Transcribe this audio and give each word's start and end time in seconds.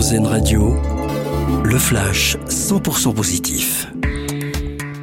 Radio, 0.00 0.80
le 1.62 1.78
flash 1.78 2.38
100% 2.48 3.12
positif. 3.12 3.86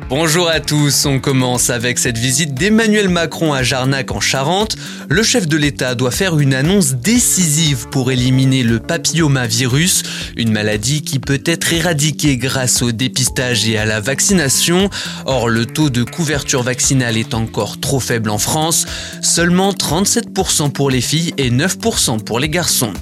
Bonjour 0.09 0.49
à 0.49 0.59
tous, 0.59 1.05
on 1.05 1.19
commence 1.19 1.69
avec 1.69 1.99
cette 1.99 2.17
visite 2.17 2.55
d'Emmanuel 2.55 3.07
Macron 3.07 3.53
à 3.53 3.61
Jarnac 3.61 4.09
en 4.11 4.19
Charente. 4.19 4.75
Le 5.07 5.21
chef 5.21 5.47
de 5.47 5.55
l'État 5.55 5.93
doit 5.93 6.09
faire 6.09 6.39
une 6.39 6.55
annonce 6.55 6.93
décisive 6.93 7.89
pour 7.89 8.09
éliminer 8.09 8.63
le 8.63 8.79
papillomavirus, 8.79 10.01
une 10.35 10.51
maladie 10.51 11.03
qui 11.03 11.19
peut 11.19 11.43
être 11.45 11.73
éradiquée 11.73 12.37
grâce 12.37 12.81
au 12.81 12.91
dépistage 12.91 13.69
et 13.69 13.77
à 13.77 13.85
la 13.85 13.99
vaccination. 13.99 14.89
Or, 15.25 15.47
le 15.47 15.67
taux 15.67 15.91
de 15.91 16.03
couverture 16.03 16.63
vaccinale 16.63 17.17
est 17.17 17.35
encore 17.35 17.79
trop 17.79 17.99
faible 17.99 18.31
en 18.31 18.39
France, 18.39 18.87
seulement 19.21 19.73
37% 19.73 20.71
pour 20.71 20.89
les 20.89 21.01
filles 21.01 21.35
et 21.37 21.51
9% 21.51 22.23
pour 22.23 22.39
les 22.39 22.49
garçons. 22.49 22.93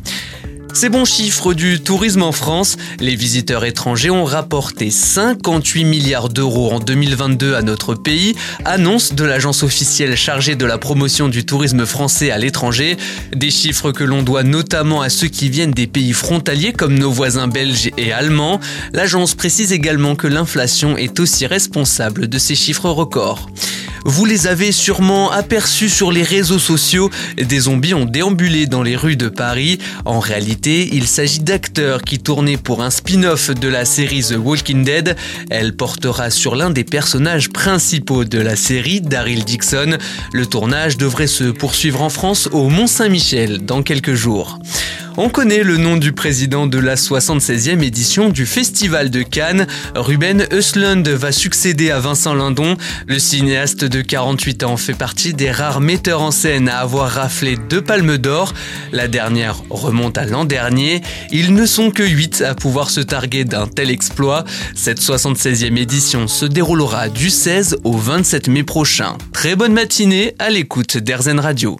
Ces 0.75 0.89
bons 0.89 1.05
chiffres 1.05 1.53
du 1.53 1.79
tourisme 1.79 2.21
en 2.21 2.33
France, 2.33 2.75
les 2.99 3.15
visiteurs 3.15 3.63
étrangers 3.63 4.09
ont 4.09 4.25
rapporté 4.25 4.91
58 4.91 5.85
milliards 5.85 6.27
d'euros 6.27 6.69
en 6.69 6.79
2022 6.79 7.55
à 7.55 7.61
notre 7.61 7.95
pays, 7.95 8.35
annonce 8.65 9.13
de 9.13 9.23
l'agence 9.23 9.63
officielle 9.63 10.17
chargée 10.17 10.57
de 10.57 10.65
la 10.65 10.77
promotion 10.77 11.29
du 11.29 11.45
tourisme 11.45 11.85
français 11.85 12.29
à 12.29 12.37
l'étranger, 12.37 12.97
des 13.33 13.51
chiffres 13.51 13.93
que 13.93 14.03
l'on 14.03 14.21
doit 14.21 14.43
notamment 14.43 15.01
à 15.01 15.07
ceux 15.07 15.29
qui 15.29 15.49
viennent 15.49 15.71
des 15.71 15.87
pays 15.87 16.11
frontaliers 16.11 16.73
comme 16.73 16.99
nos 16.99 17.09
voisins 17.09 17.47
belges 17.47 17.89
et 17.97 18.11
allemands. 18.11 18.59
L'agence 18.91 19.33
précise 19.33 19.71
également 19.71 20.17
que 20.17 20.27
l'inflation 20.27 20.97
est 20.97 21.21
aussi 21.21 21.45
responsable 21.45 22.27
de 22.27 22.37
ces 22.37 22.55
chiffres 22.55 22.89
records. 22.89 23.49
Vous 24.07 24.25
les 24.25 24.45
avez 24.45 24.71
sûrement 24.71 25.31
aperçus 25.31 25.89
sur 25.89 26.11
les 26.11 26.21
réseaux 26.21 26.59
sociaux. 26.59 27.09
Des 27.37 27.61
zombies 27.61 27.95
ont 27.95 28.05
déambulé 28.05 28.67
dans 28.67 28.83
les 28.83 28.95
rues 28.95 29.15
de 29.15 29.29
Paris. 29.29 29.79
En 30.05 30.19
réalité, 30.19 30.89
il 30.93 31.07
s'agit 31.07 31.39
d'acteurs 31.39 32.03
qui 32.03 32.19
tournaient 32.19 32.55
pour 32.55 32.83
un 32.83 32.91
spin-off 32.91 33.49
de 33.49 33.67
la 33.67 33.83
série 33.83 34.21
The 34.21 34.35
Walking 34.37 34.83
Dead. 34.83 35.15
Elle 35.49 35.75
portera 35.75 36.29
sur 36.29 36.55
l'un 36.55 36.69
des 36.69 36.83
personnages 36.83 37.49
principaux 37.49 38.25
de 38.25 38.37
la 38.37 38.55
série, 38.55 39.01
Daryl 39.01 39.43
Dixon. 39.43 39.97
Le 40.33 40.45
tournage 40.45 40.97
devrait 40.97 41.25
se 41.25 41.45
poursuivre 41.45 42.03
en 42.03 42.09
France 42.09 42.47
au 42.51 42.69
Mont-Saint-Michel 42.69 43.65
dans 43.65 43.81
quelques 43.81 44.13
jours. 44.13 44.59
On 45.17 45.29
connaît 45.29 45.63
le 45.63 45.77
nom 45.77 45.95
du 45.95 46.11
président 46.11 46.67
de 46.67 46.77
la 46.77 46.95
76e 46.95 47.81
édition 47.81 48.27
du 48.27 48.45
Festival 48.45 49.09
de 49.09 49.21
Cannes. 49.21 49.65
Ruben 49.95 50.45
Östlund 50.51 51.07
va 51.07 51.31
succéder 51.31 51.89
à 51.89 51.99
Vincent 51.99 52.33
Lindon. 52.33 52.75
Le 53.07 53.17
cinéaste 53.17 53.85
de 53.85 54.01
48 54.01 54.63
ans 54.63 54.75
fait 54.75 54.93
partie 54.93 55.33
des 55.33 55.51
rares 55.51 55.79
metteurs 55.79 56.21
en 56.21 56.31
scène 56.31 56.67
à 56.67 56.79
avoir 56.79 57.11
raflé 57.11 57.55
deux 57.55 57.81
palmes 57.81 58.17
d'or. 58.17 58.53
La 58.91 59.07
dernière 59.07 59.61
remonte 59.69 60.17
à 60.17 60.25
l'an 60.25 60.43
dernier. 60.43 61.01
Ils 61.31 61.53
ne 61.53 61.65
sont 61.65 61.91
que 61.91 62.03
8 62.03 62.41
à 62.41 62.53
pouvoir 62.53 62.89
se 62.89 62.99
targuer 62.99 63.45
d'un 63.45 63.67
tel 63.67 63.91
exploit. 63.91 64.43
Cette 64.75 64.99
76e 64.99 65.77
édition 65.77 66.27
se 66.27 66.45
déroulera 66.45 67.07
du 67.07 67.29
16 67.29 67.77
au 67.85 67.93
27 67.93 68.49
mai 68.49 68.63
prochain. 68.63 69.17
Très 69.31 69.55
bonne 69.55 69.73
matinée 69.73 70.35
à 70.39 70.49
l'écoute 70.49 70.97
d'Airzen 70.97 71.39
Radio 71.39 71.79